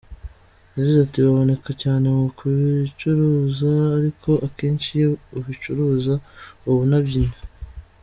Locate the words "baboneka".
1.25-1.69